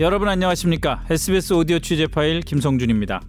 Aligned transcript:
여러분 0.00 0.28
안녕하십니까? 0.28 1.04
SBS 1.10 1.52
오디오 1.52 1.78
취재 1.78 2.08
파일 2.08 2.40
김성준입니다. 2.40 3.20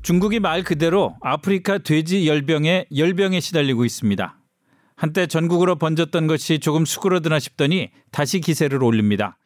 중국이 0.00 0.40
말 0.40 0.62
그대로 0.62 1.14
아프리카 1.20 1.78
돼지 1.78 2.26
열병에 2.26 2.86
열병에 2.96 3.40
시달리고 3.40 3.84
있습니다. 3.84 4.38
한때 4.96 5.26
전국으로 5.26 5.76
번졌던 5.76 6.26
것이 6.26 6.58
조금 6.58 6.84
수그러드나 6.84 7.38
싶더니 7.38 7.90
다시 8.12 8.40
기세를 8.40 8.82
올립니다. 8.82 9.36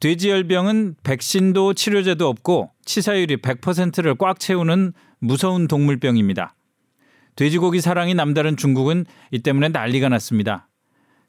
돼지 0.00 0.28
열병은 0.28 0.96
백신도 1.02 1.72
치료제도 1.72 2.28
없고 2.28 2.72
치사율이 2.84 3.36
100%를 3.38 4.16
꽉 4.16 4.38
채우는 4.38 4.92
무서운 5.20 5.68
동물병입니다. 5.68 6.55
돼지고기 7.36 7.80
사랑이 7.80 8.14
남다른 8.14 8.56
중국은 8.56 9.04
이 9.30 9.38
때문에 9.38 9.68
난리가 9.68 10.08
났습니다. 10.08 10.68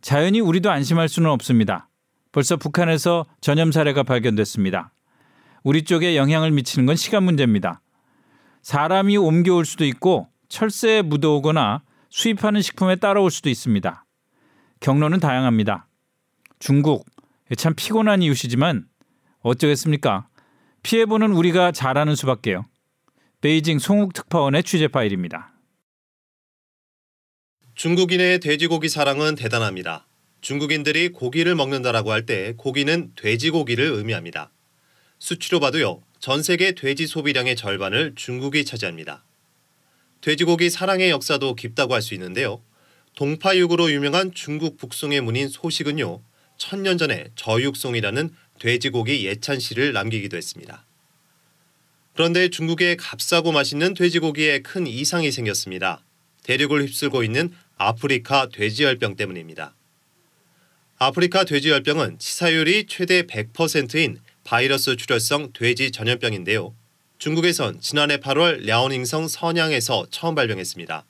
자연히 0.02 0.40
우리도 0.40 0.72
안심할 0.72 1.10
수는 1.10 1.30
없습니다. 1.30 1.90
벌써 2.32 2.56
북한에서 2.56 3.26
전염 3.42 3.72
사례가 3.72 4.04
발견됐습니다. 4.04 4.92
우리 5.64 5.84
쪽에 5.84 6.16
영향을 6.16 6.52
미치는 6.52 6.86
건 6.86 6.96
시간 6.96 7.24
문제입니다. 7.24 7.82
사람이 8.62 9.18
옮겨올 9.18 9.66
수도 9.66 9.86
있고 9.86 10.30
철새에 10.50 11.02
묻어오거나 11.02 11.84
수입하는 12.10 12.62
식품에 12.62 12.96
따라올 12.98 13.30
수도 13.32 13.50
있습니다. 13.50 14.06
경로는 14.80 15.20
다양합니다. 15.20 15.88
중국, 16.60 17.06
참 17.58 17.74
피곤한 17.76 18.22
이웃이지만 18.22 18.86
어쩌겠습니까? 19.42 20.28
피해보는 20.84 21.32
우리가 21.34 21.72
잘하는 21.72 22.16
수밖에요. 22.16 22.66
베이징 23.42 23.80
송욱 23.80 24.14
특파원의 24.14 24.64
취재 24.64 24.88
파일입니다. 24.88 25.57
중국인의 27.78 28.40
돼지고기 28.40 28.90
사랑은 28.90 29.36
대단합니다. 29.36 30.08
중국인들이 30.42 31.10
고기를 31.10 31.54
먹는다라고 31.54 32.12
할 32.12 32.26
때 32.26 32.56
고기는 32.58 33.12
돼지고기를 33.16 33.86
의미합니다. 33.92 34.50
수치로 35.20 35.60
봐도요, 35.60 36.02
전 36.20 36.42
세계 36.42 36.72
돼지 36.72 37.06
소비량의 37.06 37.56
절반을 37.56 38.14
중국이 38.16 38.66
차지합니다. 38.66 39.24
돼지고기 40.22 40.72
사랑의 40.72 41.12
역사도 41.12 41.54
깊다고 41.54 41.94
할 41.94 42.02
수 42.02 42.16
있는데요. 42.16 42.64
동파육으로 43.14 43.92
유명한 43.92 44.34
중국 44.34 44.78
북송의 44.78 45.22
문인 45.22 45.48
소식은요, 45.48 46.24
천년 46.58 46.98
전에 46.98 47.26
저육송이라는 47.36 48.32
돼지고기 48.58 49.24
예찬시를 49.28 49.94
남기기도 49.94 50.36
했습니다. 50.36 50.84
그런데 52.16 52.50
중국의 52.50 52.98
값싸고 52.98 53.52
맛있는 53.52 53.94
돼지고기에 53.94 54.64
큰 54.64 54.88
이상이 54.88 55.32
생겼습니다. 55.32 56.02
대륙을 56.42 56.82
휩쓸고 56.82 57.24
있는 57.24 57.52
아프리카 57.78 58.50
돼지열병 58.50 59.16
때문입니다. 59.16 59.76
아프리카 60.98 61.44
돼지열병은 61.44 62.18
치사율이 62.18 62.88
최대 62.88 63.22
100%인 63.24 64.20
바이러스 64.44 64.96
출혈성 64.96 65.54
돼지 65.54 65.92
전염병인데요. 65.92 66.74
중국에선 67.20 67.80
지난해 67.80 68.18
8월 68.18 68.66
랴오닝성 68.66 69.28
선양에서 69.28 70.08
처음 70.10 70.34
발병했습니다. 70.34 71.06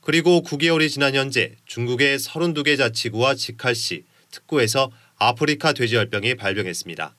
그리고 0.00 0.42
9개월이 0.42 0.88
지난 0.88 1.14
현재 1.14 1.56
중국의 1.66 2.18
32개 2.18 2.78
자치구와 2.78 3.34
직할시, 3.34 4.04
특구에서 4.30 4.90
아프리카 5.16 5.74
돼지열병이 5.74 6.36
발병했습니다. 6.36 7.14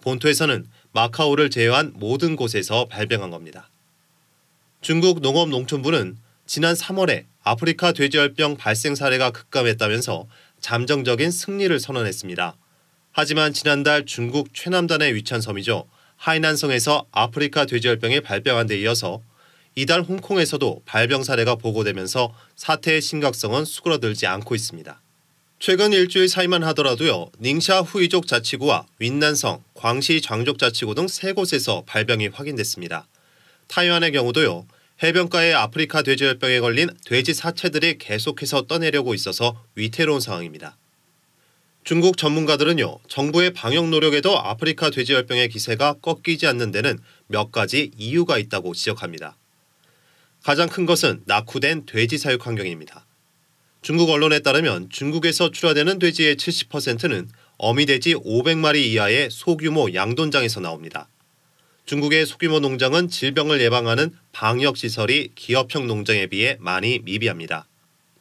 본토에서는 0.00 0.66
마카오를 0.92 1.50
제외한 1.50 1.92
모든 1.96 2.36
곳에서 2.36 2.86
발병한 2.86 3.30
겁니다. 3.30 3.68
중국 4.80 5.20
농업농촌부는 5.20 6.16
지난 6.46 6.74
3월에 6.74 7.31
아프리카 7.44 7.92
돼지열병 7.92 8.56
발생 8.56 8.94
사례가 8.94 9.30
급감했다면서 9.30 10.26
잠정적인 10.60 11.30
승리를 11.30 11.78
선언했습니다. 11.80 12.56
하지만 13.10 13.52
지난달 13.52 14.06
중국 14.06 14.54
최남단의 14.54 15.14
위찬섬이죠. 15.14 15.86
하이난성에서 16.16 17.06
아프리카 17.10 17.64
돼지열병이 17.64 18.20
발병한 18.20 18.68
데 18.68 18.78
이어서 18.80 19.20
이달 19.74 20.02
홍콩에서도 20.02 20.82
발병 20.84 21.24
사례가 21.24 21.56
보고되면서 21.56 22.32
사태의 22.56 23.00
심각성은 23.00 23.64
수그러들지 23.64 24.26
않고 24.26 24.54
있습니다. 24.54 25.00
최근 25.58 25.92
일주일 25.92 26.28
사이만 26.28 26.62
하더라도요. 26.64 27.30
닝샤 27.40 27.80
후이족 27.80 28.26
자치구와 28.26 28.86
윈난성, 28.98 29.62
광시 29.74 30.20
장족 30.20 30.58
자치구 30.58 30.94
등 30.94 31.06
세 31.08 31.32
곳에서 31.32 31.82
발병이 31.86 32.28
확인됐습니다. 32.28 33.08
타이완의 33.68 34.12
경우도요. 34.12 34.66
해변가에 35.02 35.52
아프리카 35.52 36.02
돼지열병에 36.02 36.60
걸린 36.60 36.88
돼지 37.04 37.34
사체들이 37.34 37.98
계속해서 37.98 38.62
떠내려고 38.62 39.14
있어서 39.14 39.64
위태로운 39.74 40.20
상황입니다. 40.20 40.76
중국 41.82 42.16
전문가들은요, 42.16 43.00
정부의 43.08 43.52
방역 43.52 43.88
노력에도 43.88 44.38
아프리카 44.38 44.90
돼지열병의 44.90 45.48
기세가 45.48 45.94
꺾이지 45.94 46.46
않는 46.46 46.70
데는 46.70 47.00
몇 47.26 47.50
가지 47.50 47.90
이유가 47.96 48.38
있다고 48.38 48.74
지적합니다. 48.74 49.36
가장 50.44 50.68
큰 50.68 50.86
것은 50.86 51.22
낙후된 51.26 51.86
돼지 51.86 52.18
사육 52.18 52.46
환경입니다. 52.46 53.04
중국 53.80 54.10
언론에 54.10 54.38
따르면 54.38 54.90
중국에서 54.90 55.50
출하되는 55.50 55.98
돼지의 55.98 56.36
70%는 56.36 57.28
어미돼지 57.58 58.14
500마리 58.14 58.76
이하의 58.76 59.30
소규모 59.32 59.92
양돈장에서 59.92 60.60
나옵니다. 60.60 61.08
중국의 61.92 62.24
소규모 62.24 62.58
농장은 62.58 63.10
질병을 63.10 63.60
예방하는 63.60 64.12
방역 64.32 64.78
시설이 64.78 65.32
기업형 65.34 65.86
농장에 65.86 66.26
비해 66.26 66.56
많이 66.58 67.00
미비합니다. 67.00 67.68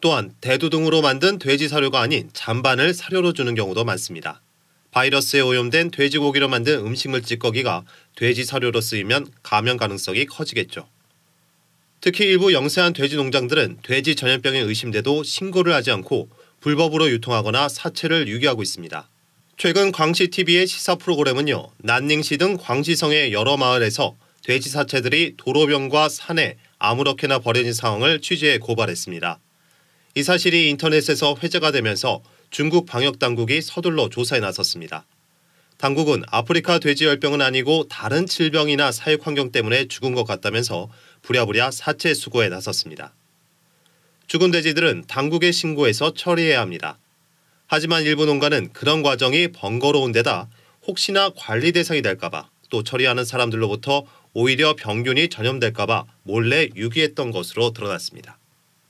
또한 0.01 0.33
대두 0.41 0.69
등으로 0.69 1.01
만든 1.01 1.39
돼지 1.39 1.69
사료가 1.69 2.01
아닌 2.01 2.29
잔반을 2.33 2.93
사료로 2.93 3.31
주는 3.31 3.55
경우도 3.55 3.85
많습니다. 3.85 4.41
바이러스에 4.91 5.39
오염된 5.39 5.91
돼지고기로 5.91 6.49
만든 6.49 6.85
음식물 6.85 7.21
찌꺼기가 7.21 7.85
돼지 8.17 8.43
사료로 8.43 8.81
쓰이면 8.81 9.27
감염 9.41 9.77
가능성이 9.77 10.25
커지겠죠. 10.25 10.89
특히 12.01 12.25
일부 12.25 12.51
영세한 12.51 12.91
돼지 12.91 13.15
농장들은 13.15 13.77
돼지 13.83 14.17
전염병에 14.17 14.59
의심돼도 14.59 15.23
신고를 15.23 15.73
하지 15.73 15.91
않고 15.91 16.27
불법으로 16.59 17.09
유통하거나 17.09 17.69
사체를 17.69 18.27
유기하고 18.27 18.63
있습니다. 18.63 19.07
최근 19.61 19.91
광시TV의 19.91 20.65
시사 20.65 20.95
프로그램은요, 20.95 21.69
난닝시 21.77 22.37
등 22.39 22.57
광시성의 22.57 23.31
여러 23.31 23.57
마을에서 23.57 24.17
돼지 24.43 24.71
사체들이 24.71 25.35
도로변과 25.37 26.09
산에 26.09 26.57
아무렇게나 26.79 27.37
버려진 27.37 27.71
상황을 27.71 28.21
취재해 28.21 28.57
고발했습니다. 28.57 29.39
이 30.15 30.23
사실이 30.23 30.67
인터넷에서 30.71 31.35
회자가 31.43 31.71
되면서 31.71 32.23
중국 32.49 32.87
방역당국이 32.87 33.61
서둘러 33.61 34.09
조사에 34.09 34.39
나섰습니다. 34.39 35.05
당국은 35.77 36.23
아프리카 36.25 36.79
돼지열병은 36.79 37.43
아니고 37.43 37.87
다른 37.87 38.25
질병이나 38.25 38.91
사육 38.91 39.27
환경 39.27 39.51
때문에 39.51 39.87
죽은 39.87 40.15
것 40.15 40.23
같다면서 40.23 40.89
부랴부랴 41.21 41.69
사체 41.69 42.15
수거에 42.15 42.49
나섰습니다. 42.49 43.13
죽은 44.25 44.49
돼지들은 44.49 45.03
당국에 45.07 45.51
신고해서 45.51 46.15
처리해야 46.15 46.61
합니다. 46.61 46.97
하지만 47.73 48.03
일부 48.03 48.25
농가는 48.25 48.73
그런 48.73 49.01
과정이 49.01 49.47
번거로운 49.47 50.11
데다 50.11 50.49
혹시나 50.85 51.29
관리 51.37 51.71
대상이 51.71 52.01
될까봐 52.01 52.49
또 52.69 52.83
처리하는 52.83 53.23
사람들로부터 53.23 54.03
오히려 54.33 54.75
병균이 54.75 55.29
전염될까봐 55.29 56.03
몰래 56.23 56.67
유기했던 56.75 57.31
것으로 57.31 57.71
드러났습니다. 57.71 58.37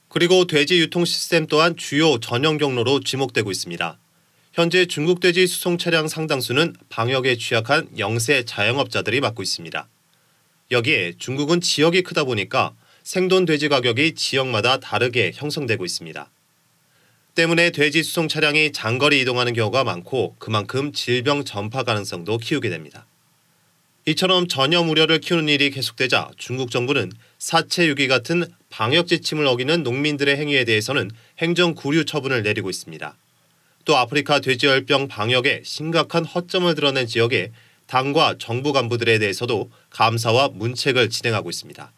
그리고 0.08 0.46
돼지 0.46 0.80
유통 0.80 1.06
시스템 1.06 1.46
또한 1.46 1.78
주요 1.78 2.20
전형 2.20 2.58
경로로 2.58 3.02
지목되고 3.02 3.52
있습니다. 3.52 4.00
현재 4.52 4.88
중국 4.88 5.20
돼지 5.20 5.46
수송 5.46 5.78
차량 5.78 6.08
상당수는 6.08 6.74
방역에 6.90 7.38
취약한 7.38 7.88
영세 8.00 8.46
자영업자들이 8.46 9.22
맡고 9.22 9.44
있습니다. 9.44 9.88
여기에 10.72 11.14
중국은 11.20 11.62
지역이 11.62 12.02
크다 12.02 12.24
보니까 12.24 12.74
생돈 13.04 13.46
돼지 13.46 13.70
가격이 13.70 14.16
지역마다 14.16 14.80
다르게 14.80 15.34
형성되고 15.36 15.86
있습니다. 15.86 16.32
때문에 17.36 17.70
돼지 17.72 18.04
수송 18.04 18.28
차량이 18.28 18.74
장거리 18.74 19.22
이동하는 19.22 19.54
경우가 19.54 19.84
많고 19.86 20.36
그만큼 20.38 20.92
질병 20.92 21.46
전파 21.46 21.84
가능성도 21.84 22.38
키우게 22.38 22.70
됩니다. 22.70 23.06
이처럼 24.06 24.48
전염 24.48 24.90
우려를 24.90 25.20
키우는 25.20 25.48
일이 25.48 25.70
계속되자 25.70 26.32
중국 26.38 26.72
정부는 26.72 27.12
사체 27.38 27.88
유기 27.88 28.08
같은 28.08 28.46
방역 28.70 29.08
지침을 29.08 29.46
어기는 29.46 29.84
농민들의 29.84 30.36
행위에 30.36 30.66
대해서는 30.66 31.10
행정 31.40 31.74
구류 31.76 32.04
처분을 32.04 32.44
내리고 32.44 32.70
있습니다. 32.70 33.16
또 33.86 33.98
아프리카 33.98 34.40
돼지열병 34.40 35.08
방역에 35.08 35.62
심각한 35.64 36.26
허점을 36.26 36.74
드러낸 36.76 37.08
지역에 37.08 37.52
당과 37.88 38.36
정부 38.40 38.74
간부들에 38.74 39.20
대해서도 39.20 39.72
감사와 39.90 40.50
문책을 40.54 41.10
진행하고 41.10 41.50
있습니다. 41.50 41.92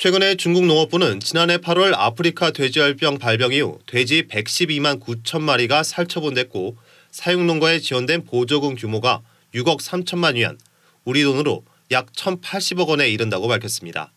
최근에 0.00 0.36
중국 0.36 0.64
농업부는 0.64 1.20
지난해 1.20 1.58
8월 1.58 1.92
아프리카 1.94 2.52
돼지열병 2.52 3.18
발병 3.18 3.52
이후 3.52 3.80
돼지 3.84 4.22
112만 4.22 4.98
9천 4.98 5.42
마리가 5.42 5.82
살처분됐고 5.82 6.78
사육농가에 7.10 7.80
지원된 7.80 8.24
보조금 8.24 8.76
규모가 8.76 9.20
6억 9.54 9.78
3천만 9.82 10.36
위안, 10.36 10.56
우리 11.04 11.22
돈으로 11.22 11.64
약 11.90 12.10
1,080억 12.12 12.88
원에 12.88 13.10
이른다고 13.10 13.46
밝혔습니다. 13.46 14.10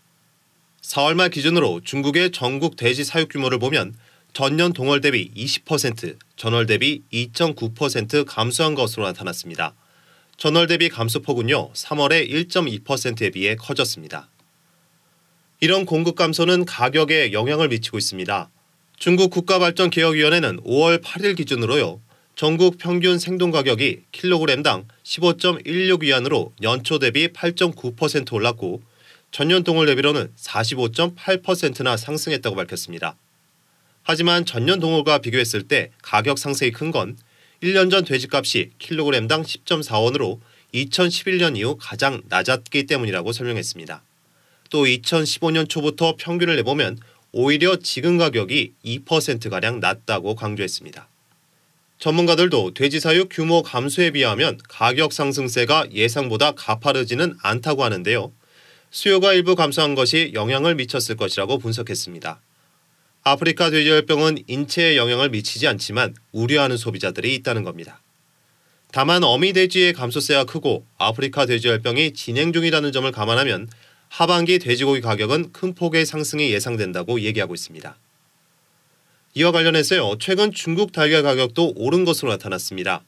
4월 0.83 1.15
말 1.15 1.29
기준으로 1.29 1.81
중국의 1.83 2.31
전국 2.31 2.77
돼지 2.77 3.03
사육 3.03 3.27
규모를 3.27 3.59
보면 3.59 3.93
전년 4.31 4.71
동월 4.71 5.01
대비 5.01 5.31
20%, 5.35 6.15
전월 6.37 6.65
대비 6.65 7.01
2.9% 7.11 8.23
감소한 8.25 8.73
것으로 8.73 9.03
나타났습니다. 9.07 9.75
전월 10.37 10.67
대비 10.67 10.87
감소폭은요, 10.87 11.73
3월에 11.73 12.29
1.2%에 12.29 13.31
비해 13.31 13.57
커졌습니다. 13.57 14.29
이런 15.63 15.85
공급 15.85 16.15
감소는 16.15 16.65
가격에 16.65 17.31
영향을 17.31 17.69
미치고 17.69 17.97
있습니다. 17.97 18.49
중국 18.97 19.29
국가발전개혁위원회는 19.29 20.59
5월 20.63 21.01
8일 21.01 21.37
기준으로요, 21.37 22.01
전국 22.35 22.77
평균 22.77 23.17
생동 23.17 23.49
가격이 23.49 24.01
킬로그램당 24.11 24.89
15.16위안으로 25.05 26.51
연초 26.63 26.99
대비 26.99 27.29
8.9% 27.29 28.33
올랐고 28.33 28.81
전년 29.31 29.63
동월 29.63 29.85
대비로는 29.85 30.33
45.8%나 30.35 31.95
상승했다고 31.95 32.57
밝혔습니다. 32.57 33.15
하지만 34.03 34.43
전년 34.43 34.81
동월과 34.81 35.19
비교했을 35.19 35.69
때 35.69 35.91
가격 36.01 36.39
상승이 36.39 36.71
큰 36.71 36.91
건 36.91 37.15
1년 37.61 37.89
전 37.89 38.03
돼지값이 38.03 38.71
킬로그램당 38.79 39.43
10.4원으로 39.43 40.41
2011년 40.73 41.55
이후 41.55 41.77
가장 41.79 42.21
낮았기 42.27 42.85
때문이라고 42.85 43.31
설명했습니다. 43.31 44.03
또 44.73 44.85
2015년 44.85 45.69
초부터 45.69 46.15
평균을 46.17 46.55
내보면 46.55 46.97
오히려 47.31 47.75
지금 47.75 48.17
가격이 48.17 48.73
2%가량 48.83 49.79
낮다고 49.79 50.33
강조했습니다. 50.33 51.07
전문가들도 51.99 52.73
돼지 52.73 52.99
사육 52.99 53.29
규모 53.31 53.61
감소에 53.61 54.09
비하면 54.09 54.59
가격 54.67 55.13
상승세가 55.13 55.89
예상보다 55.93 56.53
가파르지는 56.53 57.35
않다고 57.43 57.83
하는데요. 57.83 58.31
수요가 58.89 59.33
일부 59.33 59.55
감소한 59.55 59.93
것이 59.93 60.31
영향을 60.33 60.73
미쳤을 60.73 61.17
것이라고 61.17 61.59
분석했습니다. 61.59 62.41
아프리카 63.21 63.69
돼지열병은 63.69 64.39
인체에 64.47 64.97
영향을 64.97 65.29
미치지 65.29 65.67
않지만 65.67 66.15
우려하는 66.31 66.77
소비자들이 66.77 67.35
있다는 67.35 67.63
겁니다. 67.63 68.01
다만 68.91 69.23
어미 69.23 69.53
돼지의 69.53 69.93
감소세가 69.93 70.45
크고 70.45 70.83
아프리카 70.97 71.45
돼지열병이 71.45 72.13
진행 72.13 72.51
중이라는 72.53 72.91
점을 72.91 73.11
감안하면 73.11 73.67
하반기 74.13 74.59
돼지고기 74.59 75.01
가격은 75.01 75.53
큰 75.53 75.73
폭의 75.73 76.05
상승이 76.05 76.51
예상된다고 76.51 77.21
얘기하고 77.21 77.55
있습니다. 77.55 77.97
이와 79.33 79.51
관련해서요, 79.51 80.19
최근 80.19 80.51
중국 80.51 80.91
달걀 80.91 81.23
가격도 81.23 81.73
오른 81.75 82.05
것으로 82.05 82.29
나타났습니다. 82.29 83.03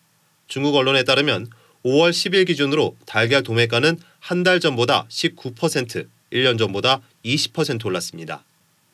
중국 0.47 0.75
언론에 0.75 1.03
따르면 1.03 1.47
5월 1.83 2.09
10일 2.09 2.47
기준으로 2.47 2.97
달걀 3.05 3.43
도매가는 3.43 3.99
한 4.19 4.43
달 4.43 4.59
전보다 4.59 5.05
19%, 5.07 6.07
1년 6.33 6.57
전보다 6.57 7.01
20% 7.23 7.85
올랐습니다. 7.85 8.43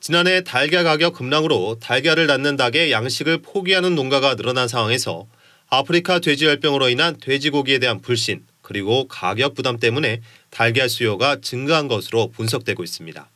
지난해 0.01 0.43
달걀 0.43 0.83
가격 0.83 1.13
급락으로 1.13 1.77
달걀을 1.79 2.27
낳는 2.27 2.57
닭의 2.57 2.91
양식을 2.91 3.37
포기하는 3.37 3.95
농가가 3.95 4.35
늘어난 4.35 4.67
상황에서 4.67 5.27
아프리카 5.69 6.19
돼지열병으로 6.19 6.89
인한 6.89 7.15
돼지고기에 7.21 7.79
대한 7.79 8.01
불신 8.01 8.43
그리고 8.71 9.05
가격 9.09 9.53
부담 9.53 9.77
때문에 9.77 10.21
달걀 10.49 10.87
수요가 10.87 11.41
증가한 11.41 11.89
것으로 11.89 12.31
분석되고 12.31 12.81
있습니다. 12.85 13.29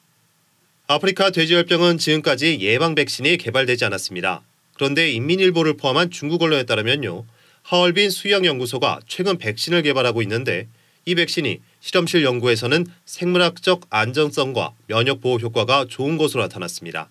아프리카 0.88 1.30
돼지열병은 1.30 1.98
지금까지 1.98 2.60
예방 2.62 2.96
백신이 2.96 3.36
개발되지 3.36 3.84
않았습니다. 3.84 4.44
그런데 4.76 5.12
인민일보를 5.12 5.76
포함한 5.76 6.10
중국 6.10 6.42
언론에 6.42 6.64
따르면요. 6.64 7.26
하얼빈 7.64 8.12
수의학연구소가 8.12 9.02
최근 9.10 9.38
백신을 9.38 9.82
개발하고 9.82 10.22
있는데 10.22 10.70
이 11.04 11.16
백신이 11.16 11.60
실험실 11.82 12.24
연구에서는 12.24 12.86
생물학적 13.04 13.88
안전성과 13.90 14.72
면역 14.88 15.20
보호 15.20 15.36
효과가 15.36 15.88
좋은 15.90 16.16
것으로 16.18 16.44
나타났습니다. 16.44 17.10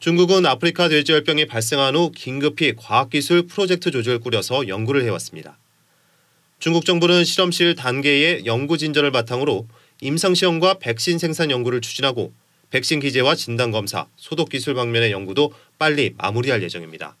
중국은 0.00 0.44
아프리카 0.44 0.90
돼지열병이 0.90 1.46
발생한 1.46 1.96
후 1.96 2.12
긴급히 2.14 2.74
과학기술 2.76 3.46
프로젝트 3.46 3.90
조직을 3.90 4.18
꾸려서 4.18 4.68
연구를 4.68 5.04
해왔습니다. 5.04 5.56
중국 6.62 6.84
정부는 6.84 7.24
실험실 7.24 7.74
단계의 7.74 8.46
연구 8.46 8.78
진전을 8.78 9.10
바탕으로 9.10 9.66
임상시험과 10.00 10.74
백신 10.74 11.18
생산 11.18 11.50
연구를 11.50 11.80
추진하고 11.80 12.32
백신 12.70 13.00
기재와 13.00 13.34
진단검사, 13.34 14.06
소독기술 14.14 14.74
방면의 14.74 15.10
연구도 15.10 15.52
빨리 15.76 16.14
마무리할 16.18 16.62
예정입니다. 16.62 17.16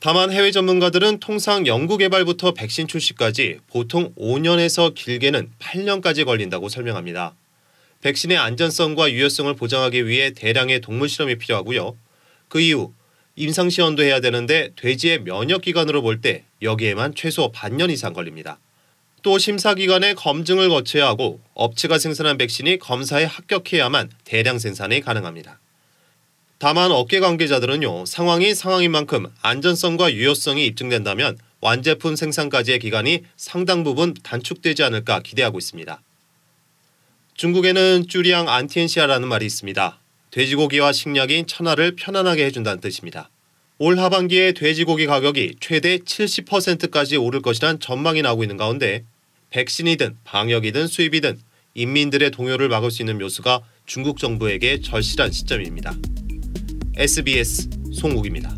다만 0.00 0.32
해외 0.32 0.50
전문가들은 0.50 1.20
통상 1.20 1.64
연구 1.68 1.96
개발부터 1.96 2.54
백신 2.54 2.88
출시까지 2.88 3.60
보통 3.68 4.12
5년에서 4.16 4.92
길게는 4.96 5.52
8년까지 5.60 6.24
걸린다고 6.24 6.68
설명합니다. 6.68 7.36
백신의 8.00 8.36
안전성과 8.36 9.12
유효성을 9.12 9.54
보장하기 9.54 10.08
위해 10.08 10.32
대량의 10.32 10.80
동물 10.80 11.08
실험이 11.08 11.36
필요하고요. 11.36 11.96
그 12.48 12.60
이후 12.60 12.92
임상시험도 13.36 14.02
해야 14.02 14.18
되는데 14.18 14.70
돼지의 14.74 15.22
면역 15.22 15.62
기관으로 15.62 16.02
볼 16.02 16.20
때 16.20 16.42
여기에만 16.62 17.14
최소 17.14 17.52
반년 17.52 17.88
이상 17.88 18.12
걸립니다. 18.12 18.58
또 19.22 19.38
심사기관의 19.38 20.16
검증을 20.16 20.68
거쳐야 20.68 21.06
하고 21.06 21.40
업체가 21.54 21.98
생산한 21.98 22.38
백신이 22.38 22.78
검사에 22.78 23.24
합격해야만 23.24 24.10
대량 24.24 24.58
생산이 24.58 25.00
가능합니다. 25.00 25.60
다만 26.58 26.92
업계 26.92 27.18
관계자들은요, 27.20 28.06
상황이 28.06 28.54
상황인 28.54 28.92
만큼 28.92 29.26
안전성과 29.42 30.12
유효성이 30.12 30.66
입증된다면 30.66 31.38
완제품 31.60 32.16
생산까지의 32.16 32.80
기간이 32.80 33.22
상당 33.36 33.84
부분 33.84 34.14
단축되지 34.22 34.82
않을까 34.82 35.20
기대하고 35.20 35.58
있습니다. 35.58 36.00
중국에는 37.34 38.06
쭈리앙 38.08 38.48
안티엔시아라는 38.48 39.26
말이 39.28 39.46
있습니다. 39.46 39.98
돼지고기와 40.30 40.92
식약인 40.92 41.46
천하를 41.46 41.96
편안하게 41.96 42.44
해준다는 42.44 42.80
뜻입니다. 42.80 43.30
올 43.84 43.98
하반기에 43.98 44.52
돼지고기 44.52 45.06
가격이 45.06 45.56
최대 45.58 45.98
70%까지 45.98 47.16
오를 47.16 47.42
것이란 47.42 47.80
전망이 47.80 48.22
나오고 48.22 48.44
있는 48.44 48.56
가운데 48.56 49.02
백신이든 49.50 50.18
방역이든 50.22 50.86
수입이든 50.86 51.40
인민들의 51.74 52.30
동요를 52.30 52.68
막을 52.68 52.92
수 52.92 53.02
있는 53.02 53.18
묘수가 53.18 53.60
중국 53.84 54.18
정부에게 54.18 54.82
절실한 54.82 55.32
시점입니다. 55.32 55.96
SBS 56.96 57.70
송욱입니다. 57.92 58.56